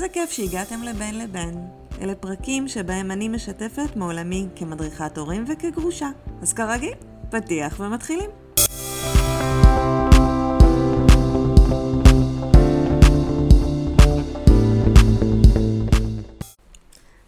[0.00, 1.66] איזה כיף שהגעתם לבין לבין.
[2.00, 6.10] אלה פרקים שבהם אני משתפת מעולמי כמדריכת הורים וכגרושה.
[6.42, 6.92] אז כרגיל,
[7.30, 8.30] פתיח ומתחילים.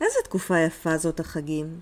[0.01, 1.81] איזה תקופה יפה זאת החגים.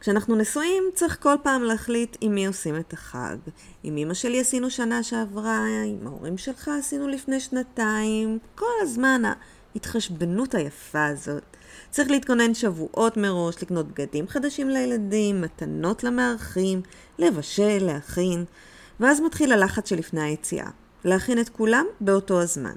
[0.00, 3.36] כשאנחנו נשואים צריך כל פעם להחליט עם מי עושים את החג.
[3.82, 8.38] עם אמא שלי עשינו שנה שעברה, עם ההורים שלך עשינו לפני שנתיים.
[8.54, 9.22] כל הזמן
[9.74, 11.42] ההתחשבנות היפה הזאת.
[11.90, 16.82] צריך להתכונן שבועות מראש, לקנות בגדים חדשים לילדים, מתנות למארחים,
[17.18, 18.44] לבשל, להכין.
[19.00, 20.68] ואז מתחיל הלחץ שלפני היציאה.
[21.04, 22.74] להכין את כולם באותו הזמן.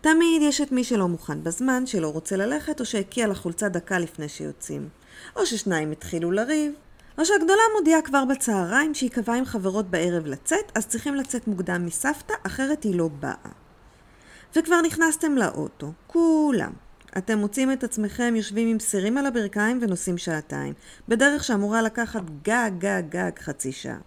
[0.00, 4.28] תמיד יש את מי שלא מוכן בזמן, שלא רוצה ללכת, או שהקיע לחולצה דקה לפני
[4.28, 4.88] שיוצאים.
[5.36, 6.72] או ששניים התחילו לריב,
[7.18, 11.86] או שהגדולה מודיעה כבר בצהריים שהיא קבעה עם חברות בערב לצאת, אז צריכים לצאת מוקדם
[11.86, 13.65] מסבתא, אחרת היא לא באה.
[14.56, 16.72] וכבר נכנסתם לאוטו, כולם.
[17.18, 20.74] אתם מוצאים את עצמכם יושבים עם סירים על הברכיים ונוסעים שעתיים,
[21.08, 23.98] בדרך שאמורה לקחת גג גג גג חצי שעה.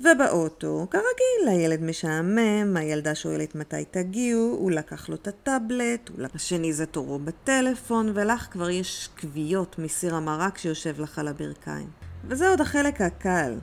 [0.00, 6.86] ובאוטו, כרגיל, הילד משעמם, הילדה שואלת מתי תגיעו, הוא לקח לו את הטאבלט, השני זה
[6.86, 11.88] תורו בטלפון, ולך כבר יש כוויות מסיר המרק שיושב לך על הברכיים.
[12.24, 13.54] וזה עוד החלק הקל,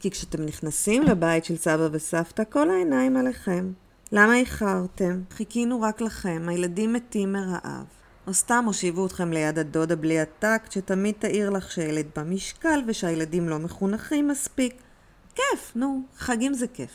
[0.00, 3.72] כי כשאתם נכנסים לבית של סבא וסבתא, כל העיניים עליכם.
[4.12, 5.20] למה איחרתם?
[5.30, 7.84] חיכינו רק לכם, הילדים מתים מרעב.
[8.26, 13.58] או סתם הושיבו אתכם ליד הדודה בלי הטקט, שתמיד תעיר לך שילד במשקל ושהילדים לא
[13.58, 14.74] מחונכים מספיק.
[15.34, 16.90] כיף, נו, חגים זה כיף.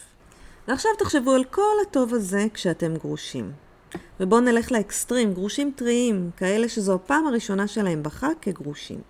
[0.67, 3.51] ועכשיו תחשבו על כל הטוב הזה כשאתם גרושים.
[4.19, 9.01] ובואו נלך לאקסטרים, גרושים טריים, כאלה שזו הפעם הראשונה שלהם בחג כגרושים.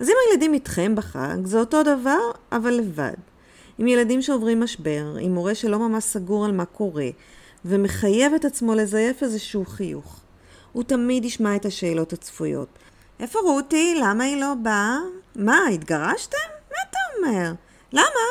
[0.00, 3.31] אז אם הילדים איתכם בחג, זה אותו דבר, אבל לבד.
[3.82, 7.08] עם ילדים שעוברים משבר, עם מורה שלא ממש סגור על מה קורה,
[7.64, 10.20] ומחייב את עצמו לזייף איזשהו חיוך.
[10.72, 12.68] הוא תמיד ישמע את השאלות הצפויות.
[13.20, 13.94] איפה רותי?
[14.02, 14.98] למה היא לא באה?
[15.36, 16.36] מה, התגרשתם?
[16.70, 17.52] מה אתה אומר?
[17.92, 18.26] למה?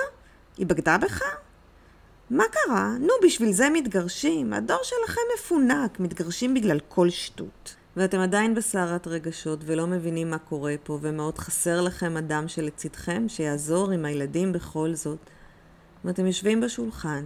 [0.57, 1.21] היא בגדה בך?
[2.29, 2.95] מה קרה?
[2.99, 4.53] נו, בשביל זה מתגרשים.
[4.53, 7.75] הדור שלכם מפונק, מתגרשים בגלל כל שטות.
[7.97, 13.91] ואתם עדיין בסערת רגשות ולא מבינים מה קורה פה, ומאוד חסר לכם אדם שלצידכם, שיעזור
[13.91, 15.19] עם הילדים בכל זאת.
[16.05, 17.25] ואתם יושבים בשולחן,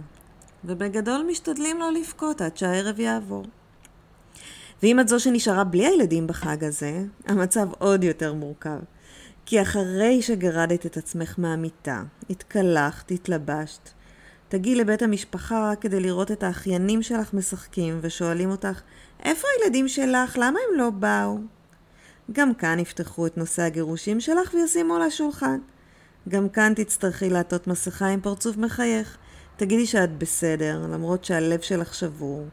[0.64, 3.44] ובגדול משתדלים לא לבכות עד שהערב יעבור.
[4.82, 8.78] ואם את זו שנשארה בלי הילדים בחג הזה, המצב עוד יותר מורכב.
[9.46, 13.90] כי אחרי שגרדת את עצמך מהמיטה, התקלחת, התלבשת,
[14.48, 18.80] תגיעי לבית המשפחה כדי לראות את האחיינים שלך משחקים ושואלים אותך,
[19.22, 20.36] איפה הילדים שלך?
[20.36, 21.38] למה הם לא באו?
[22.32, 25.58] גם כאן יפתחו את נושא הגירושים שלך וישימו על השולחן.
[26.28, 29.16] גם כאן תצטרכי לעטות מסכה עם פרצוף מחייך.
[29.56, 32.46] תגידי שאת בסדר, למרות שהלב שלך שבור,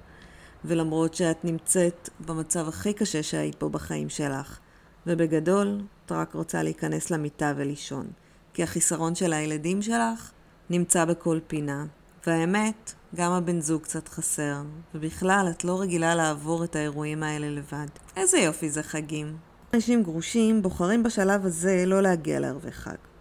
[0.66, 4.60] ולמרות שאת נמצאת במצב הכי קשה שהיית פה בחיים שלך.
[5.08, 8.08] ובגדול, את רק רוצה להיכנס למיטה ולישון.
[8.54, 10.32] כי החיסרון של הילדים שלך
[10.70, 11.86] נמצא בכל פינה.
[12.28, 14.62] והאמת, גם הבן זוג קצת חסר.
[14.96, 17.88] ובכלל, את לא רגילה לעבור את האירועים האלה לבד.
[18.16, 19.38] איזה יופי זה חגים.
[19.74, 23.13] אנשים גרושים בוחרים בשלב הזה לא להגיע לערבי חג.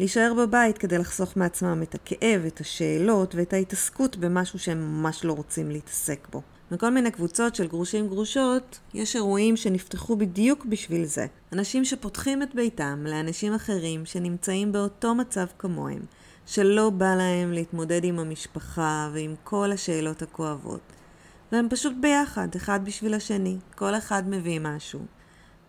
[0.00, 5.32] להישאר בבית כדי לחסוך מעצמם את הכאב, את השאלות ואת ההתעסקות במשהו שהם ממש לא
[5.32, 6.42] רוצים להתעסק בו.
[6.70, 11.26] מכל מיני קבוצות של גרושים גרושות, יש אירועים שנפתחו בדיוק בשביל זה.
[11.52, 16.02] אנשים שפותחים את ביתם לאנשים אחרים שנמצאים באותו מצב כמוהם,
[16.46, 20.92] שלא בא להם להתמודד עם המשפחה ועם כל השאלות הכואבות.
[21.52, 23.56] והם פשוט ביחד, אחד בשביל השני.
[23.74, 25.00] כל אחד מביא משהו.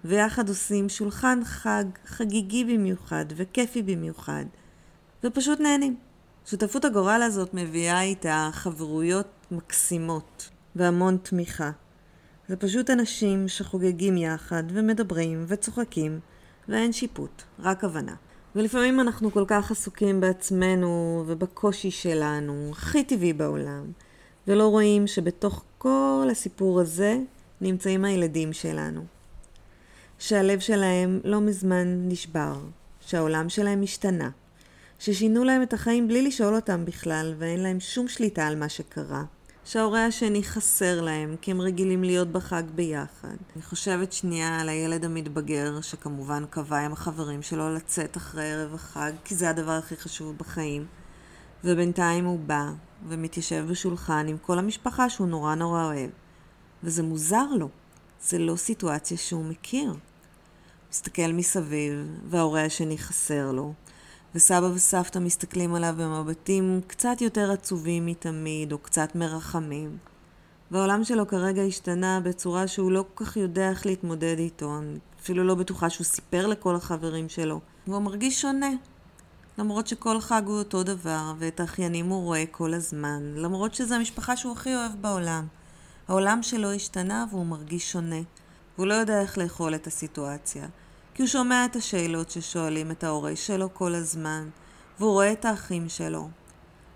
[0.05, 4.45] ויחד עושים שולחן חג חגיגי במיוחד וכיפי במיוחד.
[5.23, 5.95] ופשוט נהנים.
[6.45, 10.49] שותפות הגורל הזאת מביאה איתה חברויות מקסימות.
[10.75, 11.71] והמון תמיכה.
[12.47, 16.19] זה פשוט אנשים שחוגגים יחד ומדברים וצוחקים
[16.69, 18.15] ואין שיפוט, רק הבנה.
[18.55, 23.91] ולפעמים אנחנו כל כך עסוקים בעצמנו ובקושי שלנו, הכי טבעי בעולם,
[24.47, 27.17] ולא רואים שבתוך כל הסיפור הזה
[27.61, 29.01] נמצאים הילדים שלנו.
[30.21, 32.59] שהלב שלהם לא מזמן נשבר,
[32.99, 34.29] שהעולם שלהם השתנה,
[34.99, 39.23] ששינו להם את החיים בלי לשאול אותם בכלל ואין להם שום שליטה על מה שקרה.
[39.65, 43.35] שההורה השני חסר להם, כי הם רגילים להיות בחג ביחד.
[43.55, 49.11] אני חושבת שנייה על הילד המתבגר, שכמובן קבע עם החברים שלו לצאת אחרי ערב החג,
[49.23, 50.85] כי זה הדבר הכי חשוב בחיים.
[51.63, 52.71] ובינתיים הוא בא,
[53.07, 56.09] ומתיישב בשולחן עם כל המשפחה שהוא נורא נורא אוהב.
[56.83, 57.69] וזה מוזר לו.
[58.23, 59.93] זה לא סיטואציה שהוא מכיר.
[60.91, 63.73] מסתכל מסביב, וההורה השני חסר לו.
[64.35, 69.97] וסבא וסבתא מסתכלים עליו במבטים קצת יותר עצובים מתמיד, או קצת מרחמים.
[70.71, 74.77] והעולם שלו כרגע השתנה בצורה שהוא לא כל כך יודע איך להתמודד איתו.
[74.77, 77.59] אני אפילו לא בטוחה שהוא סיפר לכל החברים שלו.
[77.87, 78.71] והוא מרגיש שונה.
[79.57, 83.33] למרות שכל חג הוא אותו דבר, ואת האחיינים הוא רואה כל הזמן.
[83.35, 85.47] למרות שזו המשפחה שהוא הכי אוהב בעולם.
[86.07, 88.21] העולם שלו השתנה והוא מרגיש שונה.
[88.77, 90.67] והוא לא יודע איך לאכול את הסיטואציה.
[91.21, 94.49] כי הוא שומע את השאלות ששואלים את ההורה שלו כל הזמן,
[94.99, 96.29] והוא רואה את האחים שלו.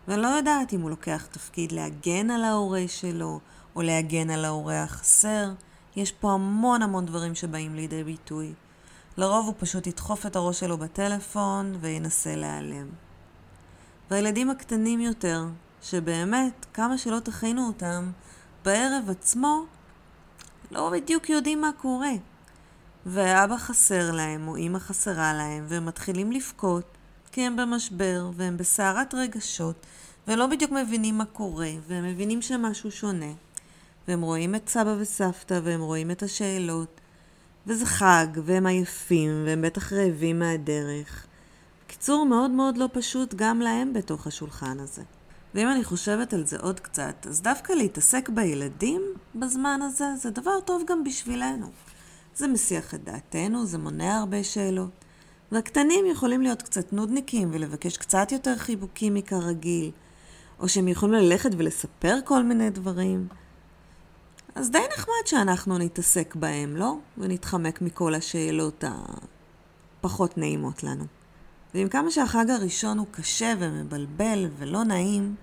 [0.08, 3.40] ואני לא יודעת אם הוא לוקח תפקיד להגן על ההורה שלו,
[3.76, 5.52] או להגן על ההורה החסר.
[5.96, 8.54] יש פה המון המון דברים שבאים לידי ביטוי.
[9.18, 12.88] לרוב הוא פשוט ידחוף את הראש שלו בטלפון וינסה להיעלם.
[14.12, 15.46] והילדים הקטנים יותר,
[15.82, 18.12] שבאמת, כמה שלא תכינו אותם,
[18.66, 19.66] בערב עצמו
[20.72, 22.12] לא בדיוק יודעים מה קורה.
[23.06, 26.98] ואבא חסר להם, או אמא חסרה להם, והם מתחילים לבכות,
[27.32, 29.86] כי הם במשבר, והם בסערת רגשות,
[30.28, 33.32] ולא בדיוק מבינים מה קורה, והם מבינים שמשהו שונה.
[34.08, 37.02] והם רואים את סבא וסבתא, והם רואים את השאלות,
[37.68, 41.26] וזה חג, והם עייפים, והם בטח רעבים מהדרך.
[41.86, 45.04] בקיצור, מאוד מאוד לא פשוט גם להם בתוך השולחן הזה.
[45.56, 49.02] ואם אני חושבת על זה עוד קצת, אז דווקא להתעסק בילדים
[49.36, 51.72] בזמן הזה, זה דבר טוב גם בשבילנו.
[52.36, 55.06] זה מסיח את דעתנו, זה מונע הרבה שאלות.
[55.52, 59.92] והקטנים יכולים להיות קצת נודניקים ולבקש קצת יותר חיבוקים מכרגיל,
[60.60, 63.28] או שהם יכולים ללכת ולספר כל מיני דברים.
[64.56, 66.96] אז די נחמד שאנחנו נתעסק בהם, לא?
[67.18, 68.84] ונתחמק מכל השאלות
[70.02, 71.06] הפחות נעימות לנו.
[71.74, 75.36] ועם כמה שהחג הראשון הוא קשה ומבלבל ולא נעים,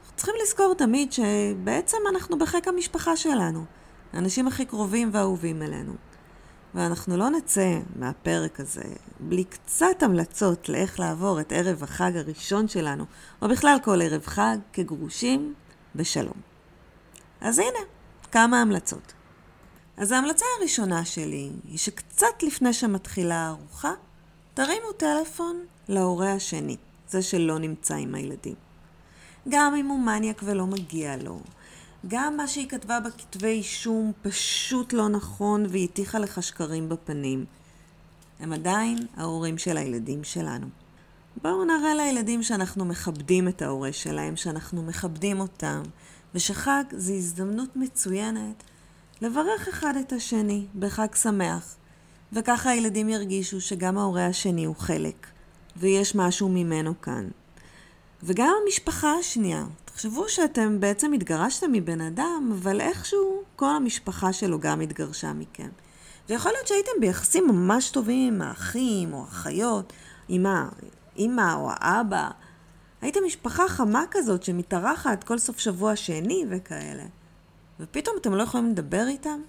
[0.00, 3.64] אנחנו צריכים לזכור תמיד שבעצם אנחנו בחיק המשפחה שלנו,
[4.12, 5.92] האנשים הכי קרובים ואהובים אלינו.
[6.74, 8.84] ואנחנו לא נצא מהפרק הזה
[9.20, 13.04] בלי קצת המלצות לאיך לעבור את ערב החג הראשון שלנו,
[13.42, 15.54] או בכלל כל ערב חג, כגרושים,
[15.94, 16.40] בשלום.
[17.40, 17.78] אז הנה,
[18.32, 19.12] כמה המלצות.
[19.96, 23.92] אז ההמלצה הראשונה שלי היא שקצת לפני שמתחילה הארוחה,
[24.54, 26.76] תרימו טלפון להורה השני,
[27.08, 28.54] זה שלא נמצא עם הילדים.
[29.48, 31.40] גם אם הוא מניאק ולא מגיע לו,
[32.08, 37.44] גם מה שהיא כתבה בכתבי אישום פשוט לא נכון והיא הטיחה לך שקרים בפנים.
[38.40, 40.66] הם עדיין ההורים של הילדים שלנו.
[41.42, 45.82] בואו נראה לילדים שאנחנו מכבדים את ההורה שלהם, שאנחנו מכבדים אותם,
[46.34, 48.62] ושחג זה הזדמנות מצוינת
[49.22, 51.76] לברך אחד את השני בחג שמח.
[52.32, 55.26] וככה הילדים ירגישו שגם ההורה השני הוא חלק,
[55.76, 57.28] ויש משהו ממנו כאן.
[58.22, 64.80] וגם המשפחה השנייה, תחשבו שאתם בעצם התגרשתם מבן אדם, אבל איכשהו כל המשפחה שלו גם
[64.80, 65.68] התגרשה מכם.
[66.28, 69.92] ויכול להיות שהייתם ביחסים ממש טובים עם האחים או האחיות,
[70.28, 72.30] עם האמא או האבא.
[73.00, 77.04] הייתם משפחה חמה כזאת שמתארחת כל סוף שבוע שני וכאלה.
[77.80, 79.40] ופתאום אתם לא יכולים לדבר איתם?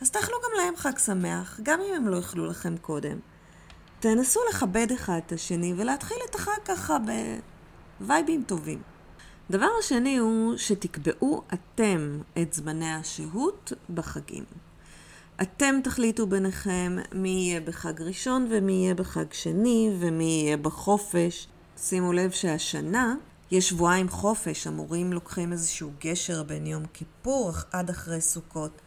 [0.00, 3.18] אז תאכלו גם להם חג שמח, גם אם הם לא יאכלו לכם קודם.
[4.00, 6.96] תנסו לכבד אחד את השני ולהתחיל את החג ככה
[8.04, 8.82] בווייבים טובים.
[9.50, 14.44] דבר השני הוא שתקבעו אתם את זמני השהות בחגים.
[15.42, 21.48] אתם תחליטו ביניכם מי יהיה בחג ראשון ומי יהיה בחג שני ומי יהיה בחופש.
[21.78, 23.14] שימו לב שהשנה
[23.50, 28.80] יש שבועיים חופש, המורים לוקחים איזשהו גשר בין יום כיפור עד אחרי סוכות.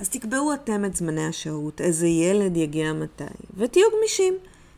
[0.00, 3.24] אז תקבעו אתם את זמני השהות, איזה ילד יגיע מתי,
[3.56, 4.34] ותהיו גמישים.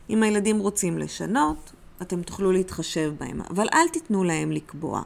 [0.09, 1.71] אם הילדים רוצים לשנות,
[2.01, 5.01] אתם תוכלו להתחשב בהם, אבל אל תיתנו להם לקבוע.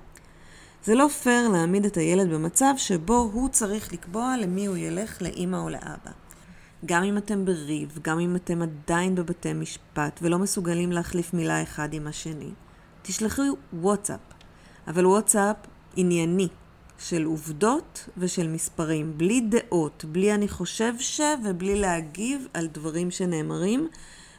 [0.83, 5.57] זה לא פייר להעמיד את הילד במצב שבו הוא צריך לקבוע למי הוא ילך, לאימא
[5.57, 6.11] או לאבא.
[6.85, 11.93] גם אם אתם בריב, גם אם אתם עדיין בבתי משפט ולא מסוגלים להחליף מילה אחד
[11.93, 12.51] עם השני,
[13.01, 13.41] תשלחו
[13.73, 14.19] וואטסאפ,
[14.87, 15.55] אבל וואטסאפ
[15.95, 16.47] ענייני,
[16.99, 21.21] של עובדות ושל מספרים, בלי דעות, בלי אני חושב ש...
[21.43, 23.87] ובלי להגיב על דברים שנאמרים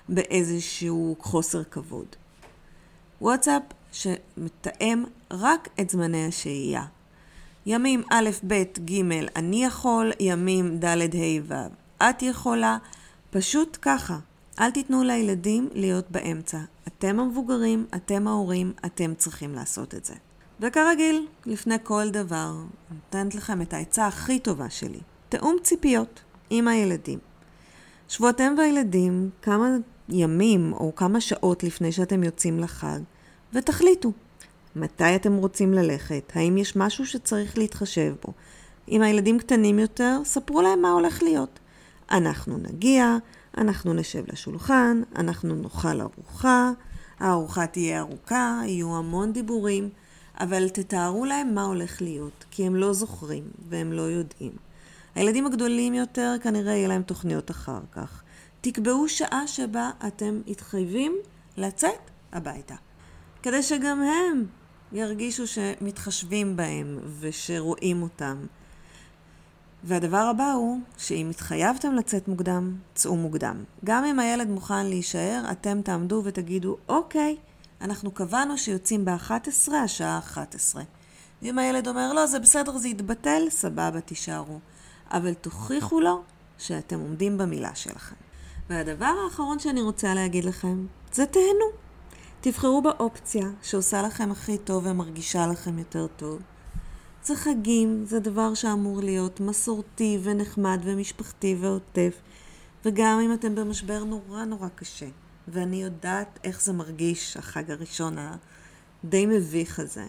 [0.09, 2.17] באיזשהו חוסר כבוד.
[3.21, 6.85] וואטסאפ שמתאם רק את זמני השהייה.
[7.67, 9.01] ימים א', ב', ג',
[9.37, 11.55] אני יכול, ימים ד', ה', ו',
[12.03, 12.79] את יכולה,
[13.31, 14.19] פשוט ככה.
[14.61, 16.59] אל תיתנו לילדים להיות באמצע.
[16.89, 20.15] אתם המבוגרים, אתם ההורים, אתם צריכים לעשות את זה.
[20.61, 22.53] וכרגיל, לפני כל דבר,
[22.91, 25.01] אני נותנת לכם את העצה הכי טובה שלי.
[25.29, 26.21] תאום ציפיות
[26.51, 27.19] עם הילדים.
[28.09, 29.77] שבו אתם והילדים כמה
[30.09, 32.99] ימים או כמה שעות לפני שאתם יוצאים לחג,
[33.53, 34.13] ותחליטו
[34.77, 38.33] מתי אתם רוצים ללכת, האם יש משהו שצריך להתחשב בו.
[38.89, 41.59] אם הילדים קטנים יותר, ספרו להם מה הולך להיות.
[42.11, 43.17] אנחנו נגיע,
[43.59, 46.71] אנחנו נשב לשולחן, אנחנו נאכל ארוחה,
[47.19, 49.91] הארוחה תהיה ארוכה, יהיו המון דיבורים.
[50.41, 54.53] אבל תתארו להם מה הולך להיות, כי הם לא זוכרים והם לא יודעים.
[55.15, 58.23] הילדים הגדולים יותר כנראה יהיה להם תוכניות אחר כך.
[58.69, 61.17] תקבעו שעה שבה אתם מתחייבים
[61.57, 62.75] לצאת הביתה.
[63.43, 64.47] כדי שגם הם
[64.93, 68.47] ירגישו שמתחשבים בהם ושרואים אותם.
[69.85, 73.65] והדבר הבא הוא שאם התחייבתם לצאת מוקדם, צאו מוקדם.
[73.85, 77.37] גם אם הילד מוכן להישאר, אתם תעמדו ותגידו, אוקיי,
[77.81, 80.83] אנחנו קבענו שיוצאים ב-11, השעה 11.
[81.43, 84.59] ואם הילד אומר, לא, זה בסדר, זה יתבטל, סבבה, תישארו.
[85.11, 86.23] אבל תוכיחו לו
[86.59, 88.25] שאתם עומדים במילה שלכם.
[88.71, 91.67] והדבר האחרון שאני רוצה להגיד לכם, זה תהנו.
[92.41, 96.43] תבחרו באופציה שעושה לכם הכי טוב ומרגישה לכם יותר טוב.
[97.25, 102.21] זה חגים, זה דבר שאמור להיות מסורתי ונחמד ומשפחתי ועוטף.
[102.85, 105.07] וגם אם אתם במשבר נורא נורא קשה,
[105.49, 110.07] ואני יודעת איך זה מרגיש, החג הראשון הדי מביך הזה,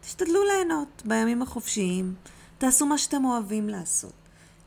[0.00, 2.14] תשתדלו ליהנות בימים החופשיים,
[2.58, 4.12] תעשו מה שאתם אוהבים לעשות.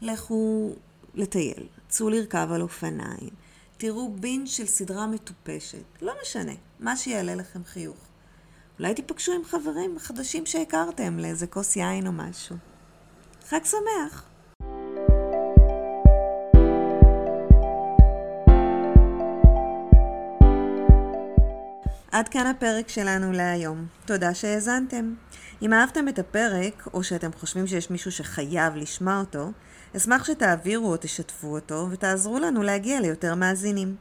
[0.02, 0.72] לכו
[1.16, 3.30] לטייל, צאו לרכב על אופניים,
[3.78, 7.98] תראו בין של סדרה מטופשת, לא משנה, מה שיעלה לכם חיוך.
[8.80, 12.56] אולי תיפגשו עם חברים חדשים שהכרתם לאיזה כוס יין או משהו.
[13.50, 14.32] חג שמח!
[22.12, 23.86] עד כאן הפרק שלנו להיום.
[24.06, 25.14] תודה שהאזנתם.
[25.62, 29.52] אם אהבתם את הפרק, או שאתם חושבים שיש מישהו שחייב לשמוע אותו,
[29.98, 33.96] אשמח שתעבירו או תשתפו אותו ותעזרו לנו להגיע ליותר מאזינים.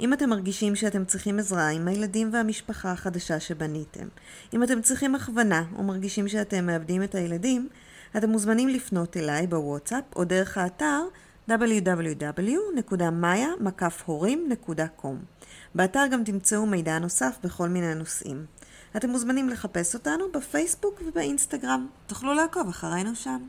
[0.00, 4.08] אם אתם מרגישים שאתם צריכים עזרה עם הילדים והמשפחה החדשה שבניתם,
[4.54, 7.68] אם אתם צריכים הכוונה או מרגישים שאתם מאבדים את הילדים,
[8.16, 11.02] אתם מוזמנים לפנות אליי בוואטסאפ או דרך האתר
[11.50, 12.66] www.maya.com.
[15.74, 18.46] באתר גם תמצאו מידע נוסף בכל מיני נושאים.
[18.96, 21.86] אתם מוזמנים לחפש אותנו בפייסבוק ובאינסטגרם.
[22.06, 23.48] תוכלו לעקוב אחרינו שם.